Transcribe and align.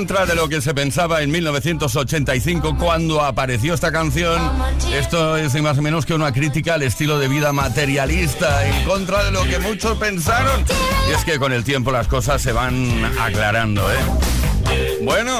En 0.00 0.06
contra 0.06 0.24
de 0.24 0.34
lo 0.34 0.48
que 0.48 0.62
se 0.62 0.72
pensaba 0.72 1.20
en 1.20 1.30
1985 1.30 2.78
cuando 2.78 3.20
apareció 3.20 3.74
esta 3.74 3.92
canción, 3.92 4.40
esto 4.94 5.36
es 5.36 5.52
ni 5.52 5.60
más 5.60 5.76
o 5.76 5.82
menos 5.82 6.06
que 6.06 6.14
una 6.14 6.32
crítica 6.32 6.72
al 6.72 6.82
estilo 6.82 7.18
de 7.18 7.28
vida 7.28 7.52
materialista, 7.52 8.66
en 8.66 8.82
contra 8.86 9.24
de 9.24 9.30
lo 9.30 9.42
que 9.44 9.58
muchos 9.58 9.98
pensaron. 9.98 10.64
Y 11.06 11.12
es 11.12 11.22
que 11.26 11.38
con 11.38 11.52
el 11.52 11.64
tiempo 11.64 11.92
las 11.92 12.08
cosas 12.08 12.40
se 12.40 12.50
van 12.52 13.12
aclarando, 13.20 13.92
¿eh? 13.92 13.98
Bueno, 15.02 15.38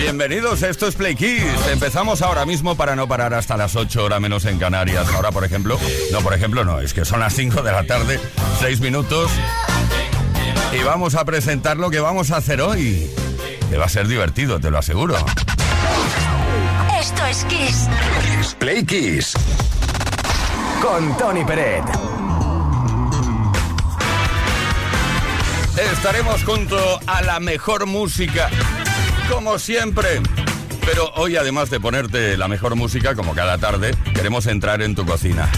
bienvenidos, 0.00 0.64
esto 0.64 0.88
es 0.88 0.96
Play 0.96 1.14
Kiss. 1.14 1.44
Empezamos 1.70 2.20
ahora 2.20 2.44
mismo 2.44 2.76
para 2.76 2.96
no 2.96 3.06
parar 3.06 3.32
hasta 3.32 3.56
las 3.56 3.76
8 3.76 4.02
horas 4.02 4.20
menos 4.20 4.44
en 4.44 4.58
Canarias. 4.58 5.06
Ahora, 5.14 5.30
por 5.30 5.44
ejemplo, 5.44 5.78
no, 6.10 6.20
por 6.20 6.34
ejemplo, 6.34 6.64
no, 6.64 6.80
es 6.80 6.94
que 6.94 7.04
son 7.04 7.20
las 7.20 7.32
5 7.34 7.62
de 7.62 7.70
la 7.70 7.84
tarde, 7.84 8.18
6 8.58 8.80
minutos. 8.80 9.30
Y 10.72 10.82
vamos 10.82 11.14
a 11.14 11.24
presentar 11.24 11.76
lo 11.76 11.90
que 11.90 12.00
vamos 12.00 12.32
a 12.32 12.38
hacer 12.38 12.60
hoy. 12.60 13.08
Que 13.70 13.76
va 13.76 13.84
a 13.84 13.88
ser 13.88 14.08
divertido, 14.08 14.58
te 14.58 14.68
lo 14.68 14.78
aseguro. 14.78 15.16
Esto 17.00 17.24
es 17.26 17.44
Kiss. 17.44 17.88
Play 18.58 18.84
Kiss. 18.84 19.34
Con 20.82 21.16
Tony 21.16 21.44
Peret. 21.44 21.84
Estaremos 25.92 26.42
junto 26.42 26.76
a 27.06 27.22
la 27.22 27.38
mejor 27.38 27.86
música, 27.86 28.50
como 29.30 29.56
siempre. 29.60 30.20
Pero 30.84 31.12
hoy, 31.14 31.36
además 31.36 31.70
de 31.70 31.78
ponerte 31.78 32.36
la 32.36 32.48
mejor 32.48 32.74
música, 32.74 33.14
como 33.14 33.34
cada 33.34 33.56
tarde, 33.58 33.94
queremos 34.14 34.46
entrar 34.46 34.82
en 34.82 34.96
tu 34.96 35.06
cocina. 35.06 35.48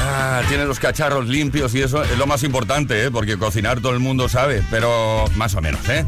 Ah, 0.00 0.40
tiene 0.48 0.64
los 0.64 0.80
cacharros 0.80 1.26
limpios 1.28 1.74
y 1.74 1.82
eso 1.82 2.02
es 2.02 2.16
lo 2.16 2.26
más 2.26 2.42
importante, 2.42 3.04
¿eh? 3.04 3.10
porque 3.10 3.36
cocinar 3.36 3.80
todo 3.80 3.92
el 3.92 4.00
mundo 4.00 4.30
sabe, 4.30 4.62
pero 4.70 5.26
más 5.34 5.54
o 5.56 5.60
menos, 5.60 5.86
¿eh? 5.90 6.06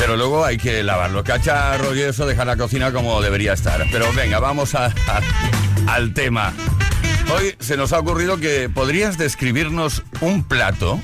Pero 0.00 0.16
luego 0.16 0.46
hay 0.46 0.56
que 0.56 0.82
lavar 0.82 1.10
los 1.10 1.22
cacharros 1.24 1.94
y 1.94 2.00
eso, 2.00 2.24
dejar 2.24 2.46
la 2.46 2.56
cocina 2.56 2.90
como 2.90 3.20
debería 3.20 3.52
estar. 3.52 3.86
Pero 3.92 4.10
venga, 4.14 4.38
vamos 4.40 4.74
al 4.74 6.14
tema. 6.14 6.54
Hoy 7.36 7.54
se 7.60 7.76
nos 7.76 7.92
ha 7.92 7.98
ocurrido 7.98 8.38
que 8.38 8.70
podrías 8.70 9.18
describirnos 9.18 10.02
un 10.22 10.42
plato 10.42 10.98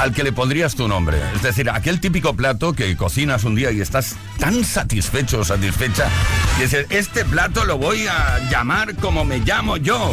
al 0.00 0.14
que 0.14 0.22
le 0.22 0.32
pondrías 0.32 0.74
tu 0.74 0.88
nombre. 0.88 1.18
Es 1.34 1.42
decir, 1.42 1.68
aquel 1.68 2.00
típico 2.00 2.34
plato 2.34 2.72
que 2.72 2.96
cocinas 2.96 3.44
un 3.44 3.54
día 3.54 3.70
y 3.70 3.82
estás 3.82 4.16
tan 4.38 4.64
satisfecho 4.64 5.40
o 5.40 5.44
satisfecha 5.44 6.08
y 6.58 6.62
dices, 6.62 6.86
este 6.88 7.26
plato 7.26 7.66
lo 7.66 7.76
voy 7.76 8.06
a 8.06 8.38
llamar 8.50 8.96
como 8.96 9.26
me 9.26 9.40
llamo 9.40 9.76
yo. 9.76 10.10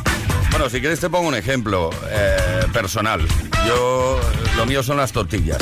Bueno, 0.58 0.70
si 0.70 0.80
quieres 0.80 1.00
te 1.00 1.10
pongo 1.10 1.28
un 1.28 1.34
ejemplo 1.34 1.90
eh, 2.08 2.64
personal. 2.72 3.20
Yo, 3.68 4.18
lo 4.56 4.64
mío 4.64 4.82
son 4.82 4.96
las 4.96 5.12
tortillas. 5.12 5.58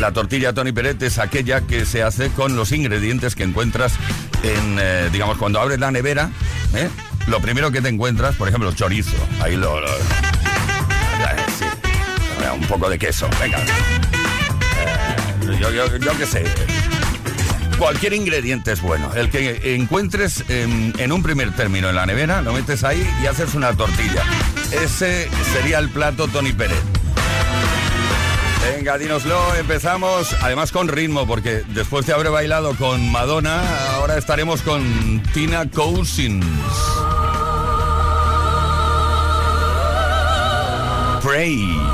La 0.00 0.12
tortilla 0.12 0.52
Tony 0.52 0.70
Peret 0.70 1.02
es 1.02 1.18
aquella 1.18 1.62
que 1.62 1.86
se 1.86 2.02
hace 2.02 2.28
con 2.28 2.54
los 2.54 2.70
ingredientes 2.70 3.34
que 3.36 3.42
encuentras 3.42 3.94
en, 4.42 4.76
eh, 4.78 5.08
digamos, 5.10 5.38
cuando 5.38 5.62
abres 5.62 5.78
la 5.78 5.90
nevera, 5.90 6.28
¿eh? 6.74 6.90
lo 7.26 7.40
primero 7.40 7.70
que 7.72 7.80
te 7.80 7.88
encuentras, 7.88 8.36
por 8.36 8.46
ejemplo, 8.46 8.70
chorizo. 8.74 9.16
Ahí 9.40 9.56
lo... 9.56 9.82
eh, 9.82 9.88
Un 12.52 12.66
poco 12.66 12.90
de 12.90 12.98
queso, 12.98 13.26
venga. 13.40 13.64
Yo, 15.58 15.70
yo, 15.70 15.96
yo 15.96 16.18
qué 16.18 16.26
sé. 16.26 16.44
Cualquier 17.78 18.14
ingrediente 18.14 18.72
es 18.72 18.80
bueno. 18.80 19.12
El 19.14 19.30
que 19.30 19.74
encuentres 19.74 20.44
en, 20.48 21.12
un 21.12 21.22
primer 21.22 21.52
término 21.52 21.88
en 21.88 21.96
la 21.96 22.06
nevera, 22.06 22.40
lo 22.40 22.52
metes 22.52 22.84
ahí 22.84 23.06
y 23.22 23.26
haces 23.26 23.54
una 23.54 23.74
tortilla. 23.74 24.22
Ese 24.70 25.28
sería 25.52 25.78
el 25.78 25.90
plato 25.90 26.28
Tony 26.28 26.52
Pérez. 26.52 26.78
Venga, 28.76 28.96
dínoslo, 28.96 29.54
empezamos 29.56 30.34
además 30.40 30.72
con 30.72 30.88
ritmo, 30.88 31.26
porque 31.26 31.62
después 31.68 32.06
de 32.06 32.14
haber 32.14 32.30
bailado 32.30 32.74
con 32.76 33.10
Madonna, 33.10 33.62
ahora 33.92 34.16
estaremos 34.16 34.62
con 34.62 35.22
Tina 35.32 35.68
Cousins. 35.70 36.44
Pray. 41.22 41.93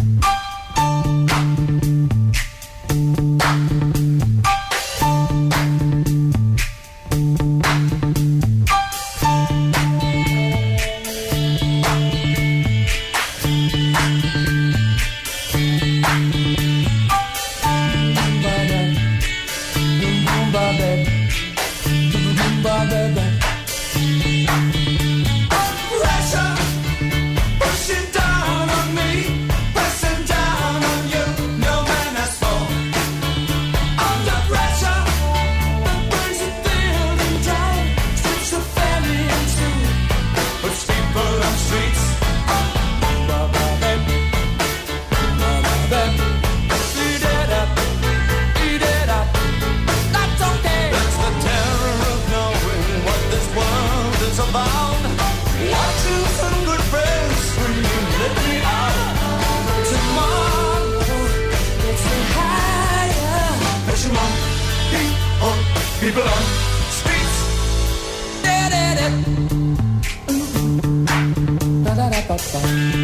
Slashed 72.51 73.00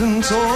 Reflections 0.00 0.47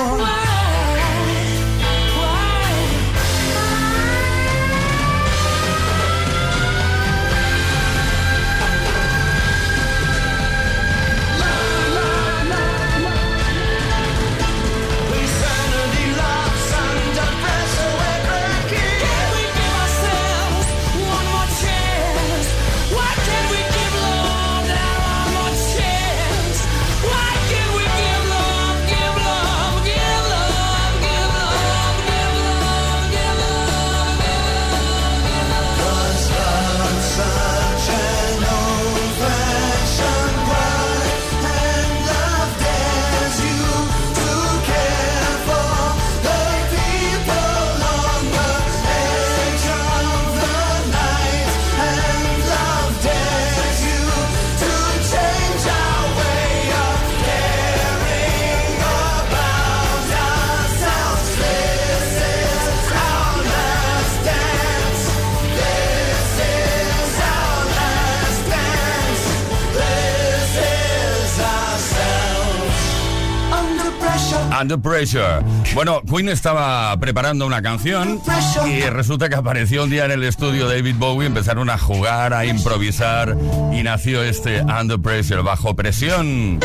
Under 74.63 74.79
Pressure. 74.79 75.41
Bueno, 75.75 76.01
Queen 76.03 76.29
estaba 76.29 76.97
preparando 77.01 77.45
una 77.47 77.61
canción 77.63 78.21
y 78.65 78.83
resulta 78.83 79.29
que 79.29 79.35
apareció 79.35 79.83
un 79.83 79.91
día 79.91 80.05
en 80.05 80.13
el 80.13 80.23
estudio 80.23 80.69
David 80.69 80.95
Bowie, 80.99 81.27
empezaron 81.27 81.69
a 81.69 81.77
jugar, 81.79 82.33
a 82.33 82.47
improvisar 82.47 83.37
y 83.73 83.83
nació 83.83 84.23
este 84.23 84.63
Under 84.63 85.01
Pressure, 85.01 85.43
bajo 85.43 85.75
presión. 85.75 86.61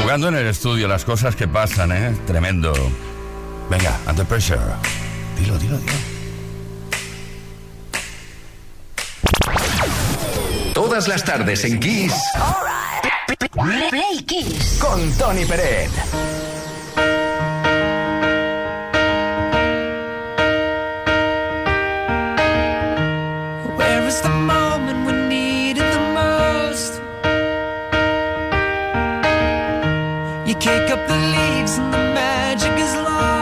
Jugando 0.00 0.28
en 0.28 0.36
el 0.36 0.46
estudio, 0.46 0.88
las 0.88 1.04
cosas 1.04 1.36
que 1.36 1.46
pasan, 1.46 1.92
¿eh? 1.92 2.16
Tremendo. 2.26 2.72
Venga, 3.68 3.98
Under 4.08 4.24
Pressure. 4.24 4.58
Dilo, 5.38 5.58
dilo, 5.58 5.76
dilo. 5.76 5.92
Todas 10.72 11.08
las 11.08 11.22
tardes 11.22 11.62
en 11.64 11.78
Kiss. 11.78 12.14
Play 13.52 14.24
Kiss. 14.26 14.78
Con 14.80 15.12
Tony 15.18 15.44
Peret. 15.44 15.90
You 30.52 30.58
kick 30.58 30.90
up 30.90 31.08
the 31.08 31.16
leaves 31.16 31.78
and 31.78 31.94
the 31.94 31.98
magic 32.12 32.78
is 32.78 32.94
lost. 32.96 33.41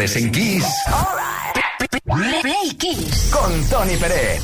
Tardes 0.00 0.16
en 0.16 0.30
Kiss. 0.32 0.64
Play 2.40 2.74
Kiss. 2.78 3.30
Con 3.30 3.68
Tony 3.68 3.96
Pérez. 3.96 4.42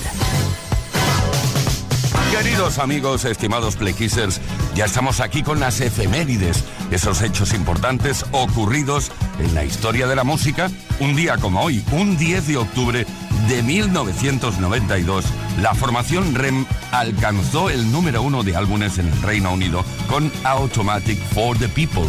Queridos 2.31 2.79
amigos, 2.79 3.25
estimados 3.25 3.77
Playkissers, 3.77 4.41
ya 4.75 4.85
estamos 4.85 5.21
aquí 5.21 5.43
con 5.43 5.59
las 5.59 5.81
efemérides, 5.81 6.65
esos 6.91 7.23
hechos 7.23 7.55
importantes 7.55 8.27
ocurridos 8.33 9.11
en 9.39 9.55
la 9.55 9.65
historia 9.65 10.07
de 10.07 10.17
la 10.17 10.25
música, 10.25 10.71
un 11.01 11.17
día 11.17 11.39
como 11.39 11.63
hoy, 11.63 11.83
un 11.93 12.19
10 12.19 12.49
de 12.49 12.57
octubre 12.59 13.07
de 13.49 13.63
1992, 13.63 15.25
la 15.63 15.75
formación 15.75 16.35
REM 16.35 16.67
alcanzó 16.93 17.71
el 17.71 17.91
número 17.91 18.21
uno 18.21 18.43
de 18.43 18.57
álbumes 18.57 18.99
en 18.99 19.07
el 19.07 19.23
Reino 19.23 19.55
Unido 19.55 19.83
con 20.09 20.31
Automatic 20.45 21.19
for 21.33 21.57
the 21.57 21.69
People. 21.69 22.05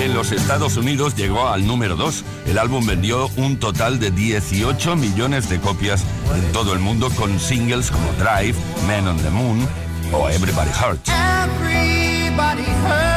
En 0.00 0.12
los 0.12 0.32
Estados 0.32 0.76
Unidos 0.76 1.16
llegó 1.16 1.48
al 1.48 1.66
número 1.66 1.96
2. 1.96 2.24
El 2.46 2.58
álbum 2.58 2.84
vendió 2.86 3.30
un 3.36 3.58
total 3.58 3.98
de 3.98 4.10
18 4.10 4.96
millones 4.96 5.48
de 5.48 5.58
copias 5.60 6.04
en 6.34 6.52
todo 6.52 6.72
el 6.74 6.78
mundo 6.78 7.10
con 7.10 7.40
singles 7.40 7.90
como 7.90 8.12
Drive, 8.12 8.54
Man 8.86 9.08
on 9.08 9.16
the 9.16 9.30
Moon 9.30 9.66
o 10.12 10.28
Everybody 10.28 10.70
Hurts. 10.70 11.08
El 11.08 11.14
álbum 12.36 13.13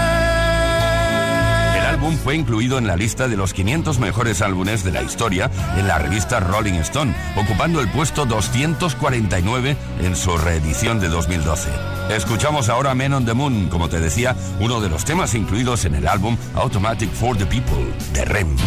fue 2.27 2.35
incluido 2.35 2.77
en 2.77 2.87
la 2.87 2.97
lista 2.97 3.29
de 3.29 3.37
los 3.37 3.53
500 3.53 3.99
mejores 3.99 4.41
álbumes 4.41 4.83
de 4.83 4.91
la 4.91 5.01
historia 5.01 5.49
en 5.77 5.87
la 5.87 5.97
revista 5.97 6.41
Rolling 6.41 6.73
Stone, 6.73 7.15
ocupando 7.37 7.79
el 7.79 7.89
puesto 7.89 8.25
249 8.25 9.77
en 10.01 10.13
su 10.13 10.37
reedición 10.37 10.99
de 10.99 11.07
2012. 11.07 11.69
Escuchamos 12.09 12.67
ahora 12.67 12.93
Men 12.95 13.13
on 13.13 13.25
the 13.25 13.33
Moon, 13.33 13.69
como 13.69 13.87
te 13.87 14.01
decía, 14.01 14.35
uno 14.59 14.81
de 14.81 14.89
los 14.89 15.05
temas 15.05 15.35
incluidos 15.35 15.85
en 15.85 15.95
el 15.95 16.05
álbum 16.05 16.35
Automatic 16.55 17.09
for 17.11 17.37
the 17.37 17.45
People 17.45 17.93
de 18.11 18.25
REM. 18.25 18.57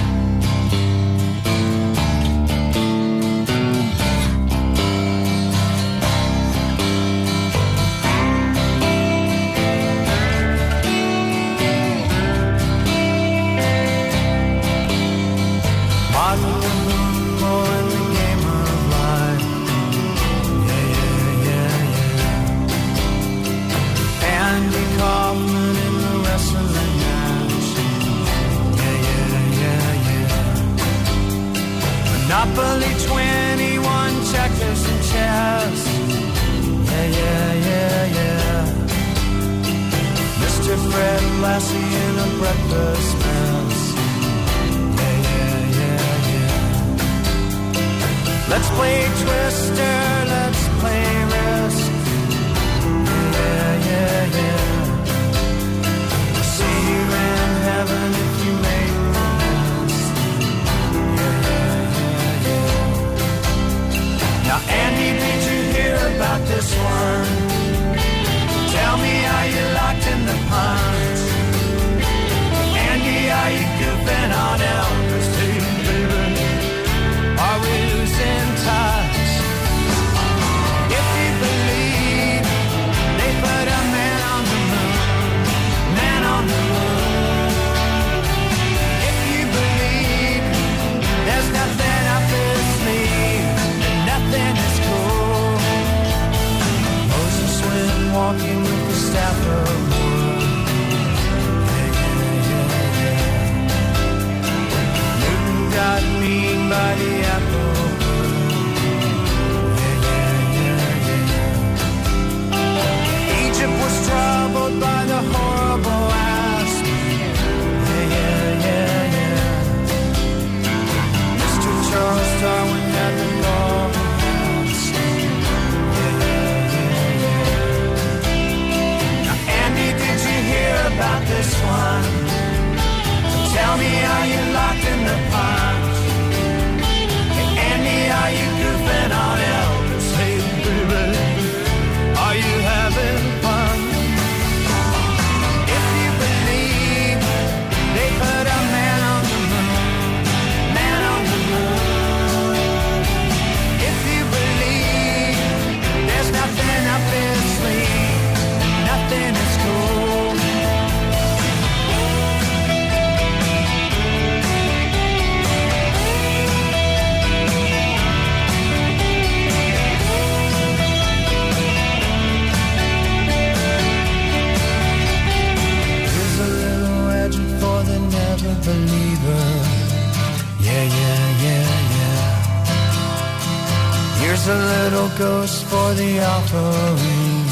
There's 184.43 184.57
a 184.57 184.61
little 184.89 185.11
ghost 185.19 185.65
for 185.67 185.93
the 185.93 186.19
offering. 186.25 187.45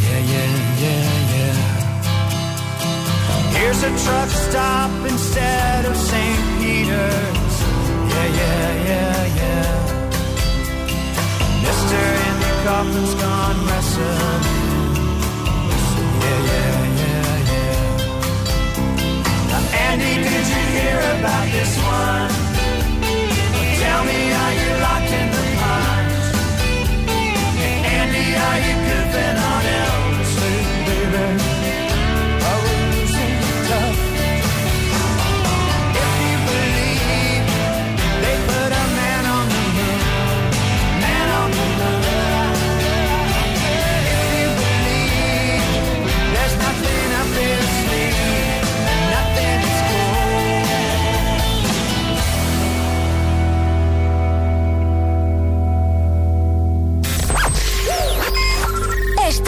Yeah, 0.00 0.20
yeah, 0.32 0.52
yeah, 0.80 1.34
yeah. 1.34 1.58
Here's 3.52 3.82
a 3.82 3.90
truck 4.02 4.30
stop 4.30 4.90
instead 5.10 5.84
of 5.84 5.94
St. 5.94 6.40
Peter's. 6.58 7.56
Yeah, 8.12 8.28
yeah, 8.40 8.68
yeah, 8.88 9.40
yeah. 9.40 9.72
Mister 11.60 12.02
in 12.26 12.34
the 12.40 12.52
coffin's 12.64 13.14
gone 13.20 13.58
wrestling. 13.68 14.44
Yeah, 16.24 16.40
yeah, 16.48 16.80
yeah, 17.02 17.52
yeah. 17.52 17.82
Now, 19.50 19.62
Andy, 19.84 20.14
did 20.16 20.46
you 20.48 20.62
hear 20.80 20.98
about 21.18 21.46
this 21.52 21.72
one? 21.76 22.47
I 28.40 28.60
could 28.60 28.96
have 28.96 29.12
been 29.12 29.37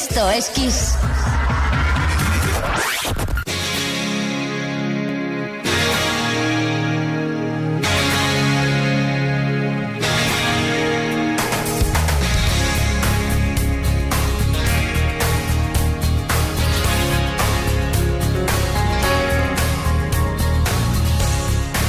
Esto 0.00 0.30
es 0.30 0.48
Kiss. 0.50 0.94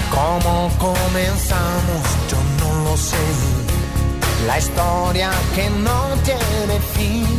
¿Cómo 0.09 0.71
comenzamos? 0.79 2.03
Yo 2.31 2.37
no 2.57 2.89
lo 2.89 2.97
sé. 2.97 3.17
La 4.47 4.57
historia 4.57 5.29
que 5.53 5.69
no 5.69 6.15
tiene 6.23 6.79
fin. 6.95 7.38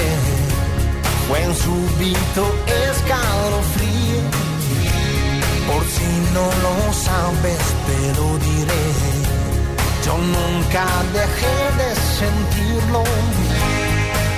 Fue 1.31 1.47
un 1.47 1.55
súbito 1.55 2.43
escalofrío. 2.91 4.21
Por 5.65 5.83
si 5.85 6.09
no 6.33 6.45
lo 6.63 6.91
sabes, 6.91 7.63
te 7.87 7.99
lo 8.19 8.37
diré. 8.37 8.85
Yo 10.05 10.17
nunca 10.17 10.85
dejé 11.13 11.57
de 11.79 11.89
sentirlo. 12.19 13.03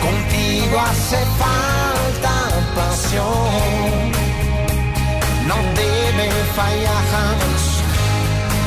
Contigo 0.06 0.80
hace 0.82 1.18
falta 1.42 2.36
pasión. 2.76 4.12
No 5.48 5.56
debe 5.74 6.30
fallar. 6.56 6.94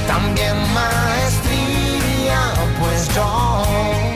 También 0.08 0.56
maestría, 0.74 2.40
pues 2.80 3.08
yo 3.14 4.15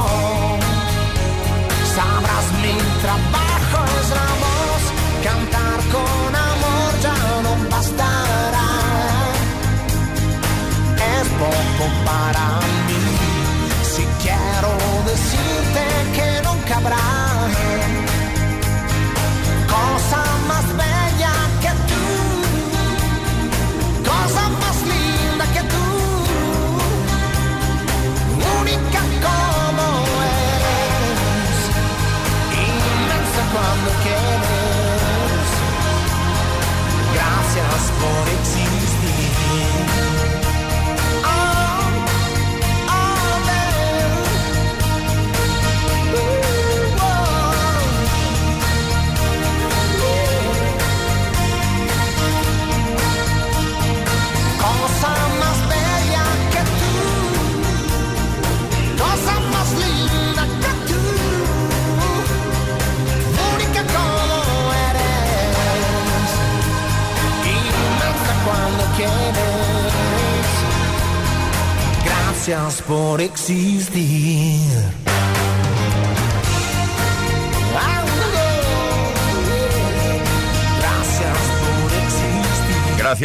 decirte 15.11 15.83
que 16.15 16.41
nunca 16.47 16.77
habrá 16.77 17.20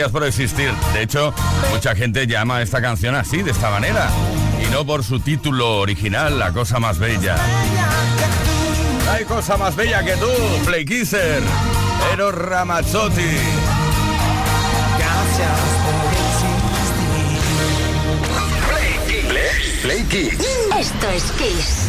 Gracias 0.07 0.21
por 0.21 0.29
existir. 0.29 0.73
De 0.93 1.03
hecho, 1.03 1.35
mucha 1.73 1.97
gente 1.97 2.29
llama 2.29 2.59
a 2.59 2.63
esta 2.63 2.81
canción 2.81 3.17
así, 3.17 3.43
de 3.43 3.51
esta 3.51 3.71
manera. 3.71 4.09
Y 4.65 4.71
no 4.71 4.87
por 4.87 5.03
su 5.03 5.19
título 5.19 5.79
original, 5.79 6.39
La 6.39 6.53
cosa 6.53 6.79
más 6.79 7.01
bella. 7.01 7.37
Hay 9.11 9.25
cosa 9.25 9.57
más 9.57 9.75
bella 9.75 10.05
que 10.05 10.13
tú, 10.13 10.31
Play 10.65 10.85
Kisser. 10.85 11.43
Eros 12.13 12.37
Ramazzotti. 12.37 13.37
Gracias 14.97 15.59
por 15.83 16.13
existir. 16.23 16.53
Play, 19.33 19.81
Play 19.83 20.05
Kiss. 20.05 20.39
Esto 20.79 21.11
es 21.11 21.33
Kiss. 21.33 21.89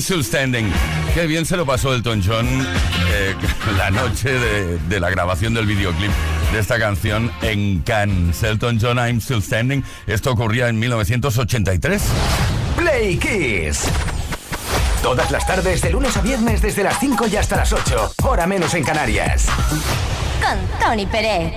I'm 0.00 0.02
still 0.02 0.24
standing. 0.24 0.72
Qué 1.12 1.26
bien 1.26 1.44
se 1.44 1.58
lo 1.58 1.66
pasó 1.66 1.92
Elton 1.92 2.22
John 2.26 2.46
eh, 3.12 3.34
la 3.76 3.90
noche 3.90 4.32
de, 4.32 4.78
de 4.78 4.98
la 4.98 5.10
grabación 5.10 5.52
del 5.52 5.66
videoclip 5.66 6.10
de 6.52 6.58
esta 6.58 6.78
canción 6.78 7.30
en 7.42 7.80
Cannes. 7.80 8.42
Elton 8.42 8.78
John, 8.80 8.96
I'm 8.96 9.20
still 9.20 9.42
standing. 9.42 9.84
Esto 10.06 10.32
ocurría 10.32 10.68
en 10.68 10.78
1983. 10.78 12.00
Play 12.78 13.18
Kiss. 13.18 13.90
Todas 15.02 15.30
las 15.30 15.46
tardes, 15.46 15.82
de 15.82 15.90
lunes 15.90 16.16
a 16.16 16.22
viernes, 16.22 16.62
desde 16.62 16.82
las 16.82 16.98
5 16.98 17.26
y 17.26 17.36
hasta 17.36 17.56
las 17.56 17.70
8. 17.70 18.14
Hora 18.22 18.46
menos 18.46 18.72
en 18.72 18.84
Canarias. 18.84 19.48
Con 20.40 20.78
Tony 20.80 21.04
Pérez. 21.04 21.52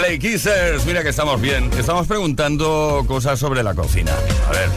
Play 0.00 0.18
Kissers, 0.18 0.86
mira 0.86 1.02
que 1.02 1.10
estamos 1.10 1.38
bien. 1.42 1.70
Estamos 1.78 2.06
preguntando 2.06 3.04
cosas 3.06 3.38
sobre 3.38 3.62
la 3.62 3.74
cocina. 3.74 4.12
A 4.48 4.50
ver. 4.50 4.70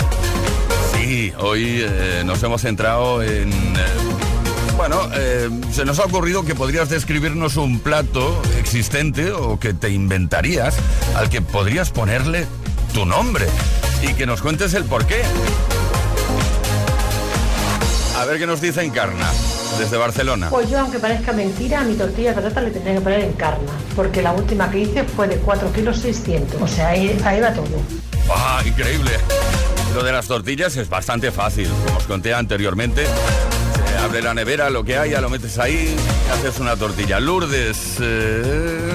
Sí, 0.93 1.32
hoy 1.39 1.82
eh, 1.82 2.24
nos 2.26 2.43
hemos 2.43 2.61
centrado 2.61 3.24
en... 3.24 3.49
eh, 3.49 3.86
bueno, 4.76 4.99
eh, 5.13 5.49
se 5.71 5.86
nos 5.86 5.99
ha 5.99 6.03
ocurrido 6.03 6.43
que 6.43 6.55
podrías 6.55 6.89
describirnos 6.89 7.55
un 7.55 7.80
plato 7.80 8.41
existente 8.59 9.32
o 9.32 9.57
que 9.57 9.74
te 9.74 9.91
inventarías 9.91 10.76
al 11.15 11.30
que 11.30 11.41
podrías 11.41 11.89
ponerle 11.91 12.45
tu 12.93 13.05
nombre 13.05 13.45
y 14.01 14.15
que 14.15 14.26
nos 14.26 14.41
cuentes 14.41 14.74
el 14.74 14.84
por 14.84 15.05
qué. 15.05 15.21
A 18.17 18.26
ver 18.26 18.39
qué 18.39 18.45
nos 18.45 18.59
dice 18.59 18.84
Encarna, 18.84 19.32
desde 19.78 19.97
Barcelona. 19.97 20.49
Pues 20.49 20.69
yo, 20.69 20.80
aunque 20.80 20.99
parezca 20.99 21.34
mentira, 21.34 21.82
a 21.82 21.84
mi 21.84 21.95
tortilla 21.95 22.30
de 22.30 22.41
patata 22.41 22.61
le 22.61 22.71
tendría 22.71 22.95
que 22.95 23.01
poner 23.01 23.19
encarna, 23.21 23.71
porque 23.95 24.21
la 24.21 24.34
última 24.34 24.69
que 24.69 24.80
hice 24.80 25.03
fue 25.03 25.28
de 25.28 25.38
4 25.38 25.71
kilos 25.74 25.97
600. 25.99 26.61
O 26.61 26.67
sea, 26.67 26.89
ahí, 26.89 27.19
ahí 27.24 27.41
va 27.41 27.53
todo. 27.53 27.65
¡Ah, 28.30 28.61
increíble! 28.65 29.11
Lo 29.93 30.03
de 30.03 30.11
las 30.11 30.28
tortillas 30.28 30.76
es 30.78 30.89
bastante 30.89 31.32
fácil, 31.32 31.69
como 31.86 31.97
os 31.97 32.05
conté 32.05 32.34
anteriormente. 32.34 33.05
Se 33.05 33.97
abre 33.97 34.21
la 34.21 34.34
nevera, 34.34 34.69
lo 34.69 34.84
que 34.84 34.97
haya, 34.97 35.21
lo 35.21 35.30
metes 35.30 35.59
ahí 35.59 35.95
haces 36.34 36.59
una 36.59 36.76
tortilla. 36.76 37.19
Lourdes, 37.19 37.97
eh, 38.01 38.92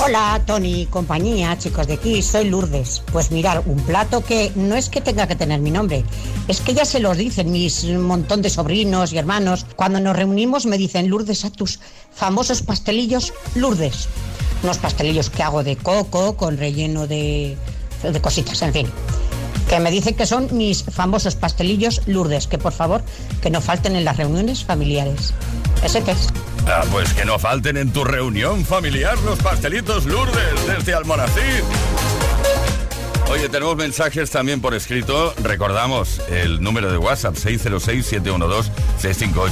Hola, 0.00 0.40
Tony, 0.46 0.86
compañía, 0.86 1.58
chicos 1.58 1.86
de 1.86 1.94
aquí, 1.94 2.22
soy 2.22 2.48
Lourdes. 2.48 3.02
Pues 3.12 3.30
mirar, 3.30 3.62
un 3.66 3.76
plato 3.82 4.24
que 4.24 4.52
no 4.54 4.76
es 4.76 4.88
que 4.88 5.00
tenga 5.00 5.26
que 5.26 5.34
tener 5.34 5.60
mi 5.60 5.70
nombre, 5.70 6.04
es 6.46 6.60
que 6.60 6.74
ya 6.74 6.84
se 6.84 7.00
los 7.00 7.16
dicen 7.16 7.50
mis 7.50 7.84
montón 7.84 8.42
de 8.42 8.50
sobrinos 8.50 9.12
y 9.12 9.18
hermanos. 9.18 9.66
Cuando 9.76 10.00
nos 10.00 10.16
reunimos 10.16 10.66
me 10.66 10.78
dicen 10.78 11.08
Lourdes 11.08 11.44
a 11.44 11.50
tus 11.50 11.80
famosos 12.14 12.62
pastelillos 12.62 13.32
Lourdes. 13.54 14.08
Unos 14.62 14.78
pastelillos 14.78 15.30
que 15.30 15.42
hago 15.42 15.64
de 15.64 15.76
coco 15.76 16.36
con 16.36 16.56
relleno 16.56 17.06
de, 17.06 17.56
de 18.02 18.20
cositas, 18.20 18.62
en 18.62 18.72
fin. 18.72 18.86
Que 19.68 19.80
me 19.80 19.90
dicen 19.90 20.14
que 20.14 20.26
son 20.26 20.48
mis 20.56 20.82
famosos 20.82 21.36
pastelillos 21.36 22.00
Lourdes, 22.06 22.46
que 22.46 22.58
por 22.58 22.72
favor 22.72 23.02
que 23.42 23.50
no 23.50 23.60
falten 23.60 23.96
en 23.96 24.04
las 24.04 24.16
reuniones 24.16 24.64
familiares. 24.64 25.34
¿Ese 25.84 26.02
qué 26.02 26.12
es? 26.12 26.28
Ah, 26.66 26.84
pues 26.90 27.12
que 27.12 27.24
no 27.24 27.38
falten 27.38 27.76
en 27.76 27.92
tu 27.92 28.04
reunión 28.04 28.64
familiar 28.64 29.18
los 29.20 29.38
pastelitos 29.38 30.06
Lourdes 30.06 30.66
desde 30.66 30.94
Almonacid. 30.94 31.62
Oye, 33.30 33.50
tenemos 33.50 33.76
mensajes 33.76 34.30
también 34.30 34.62
por 34.62 34.72
escrito. 34.74 35.34
Recordamos 35.42 36.18
el 36.30 36.62
número 36.62 36.90
de 36.90 36.96
WhatsApp 36.96 37.34
606-712-658. 37.36 39.50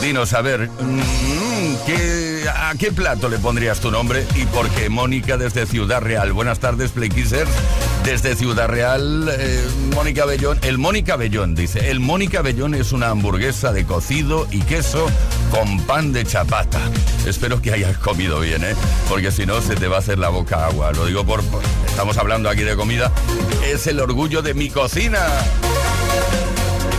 Dinos, 0.00 0.32
a 0.34 0.40
ver, 0.40 0.68
mm, 0.70 1.74
¿qué- 1.84 2.44
¿a 2.48 2.72
qué 2.78 2.92
plato 2.92 3.28
le 3.28 3.38
pondrías 3.38 3.80
tu 3.80 3.90
nombre? 3.90 4.24
Y 4.36 4.44
por 4.46 4.68
qué 4.70 4.88
Mónica 4.88 5.36
desde 5.36 5.66
Ciudad 5.66 6.00
Real. 6.00 6.32
Buenas 6.32 6.60
tardes, 6.60 6.92
Playkissers. 6.92 7.50
Desde 8.04 8.36
Ciudad 8.36 8.68
Real, 8.68 9.28
eh, 9.36 9.66
Mónica 9.94 10.24
Bellón. 10.24 10.58
El 10.62 10.78
Mónica 10.78 11.16
Bellón 11.16 11.56
dice: 11.56 11.90
El 11.90 11.98
Mónica 11.98 12.40
Bellón 12.40 12.74
es 12.76 12.92
una 12.92 13.08
hamburguesa 13.08 13.72
de 13.72 13.84
cocido 13.84 14.46
y 14.52 14.60
queso 14.62 15.10
con 15.50 15.80
pan 15.82 16.12
de 16.12 16.24
chapata. 16.24 16.78
Espero 17.26 17.60
que 17.60 17.72
hayas 17.72 17.98
comido 17.98 18.38
bien, 18.40 18.62
¿eh? 18.64 18.74
Porque 19.08 19.32
si 19.32 19.44
no, 19.44 19.60
se 19.60 19.74
te 19.74 19.88
va 19.88 19.96
a 19.96 19.98
hacer 19.98 20.18
la 20.18 20.28
boca 20.28 20.66
agua. 20.66 20.92
Lo 20.92 21.04
digo 21.04 21.24
por. 21.26 21.42
por- 21.44 21.62
Estamos 21.88 22.16
hablando 22.16 22.48
aquí 22.48 22.62
de 22.62 22.76
comida. 22.76 23.07
Es 23.64 23.86
el 23.86 24.00
orgullo 24.00 24.42
de 24.42 24.54
mi 24.54 24.70
cocina. 24.70 25.20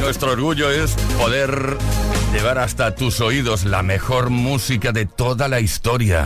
Nuestro 0.01 0.31
orgullo 0.31 0.71
es 0.71 0.91
poder 1.17 1.77
llevar 2.33 2.57
hasta 2.59 2.95
tus 2.95 3.21
oídos 3.21 3.65
la 3.65 3.83
mejor 3.83 4.29
música 4.29 4.91
de 4.91 5.05
toda 5.05 5.47
la 5.47 5.59
historia. 5.59 6.25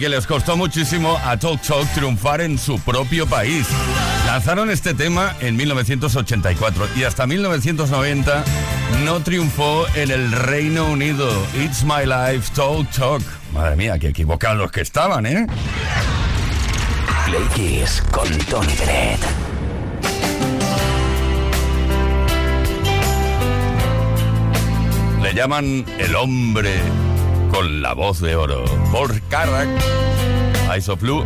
que 0.00 0.08
les 0.08 0.26
costó 0.26 0.56
muchísimo 0.56 1.18
a 1.24 1.36
Talk 1.36 1.60
Talk 1.62 1.88
triunfar 1.94 2.40
en 2.40 2.58
su 2.58 2.78
propio 2.78 3.26
país. 3.26 3.66
Lanzaron 4.26 4.70
este 4.70 4.94
tema 4.94 5.34
en 5.40 5.56
1984 5.56 6.88
y 6.96 7.04
hasta 7.04 7.26
1990 7.26 8.44
no 9.04 9.20
triunfó 9.20 9.86
en 9.94 10.10
el 10.10 10.30
Reino 10.32 10.86
Unido. 10.86 11.30
It's 11.54 11.84
My 11.84 12.04
Life, 12.04 12.52
Talk 12.54 12.90
Talk. 12.90 13.22
Madre 13.52 13.76
mía, 13.76 13.98
qué 13.98 14.08
equivocados 14.08 14.58
los 14.58 14.70
que 14.70 14.82
estaban, 14.82 15.26
¿eh? 15.26 15.46
Play 17.26 17.84
con 18.10 18.28
Tony 18.46 18.74
Le 25.22 25.34
llaman 25.34 25.84
el 25.98 26.14
hombre 26.14 26.80
con 27.50 27.82
la 27.82 27.94
voz 27.94 28.20
de 28.20 28.36
oro. 28.36 28.64
Por 28.92 29.20
Carrack, 29.28 29.68
Eyes 30.70 30.88
of 30.88 31.00
Blue 31.00 31.24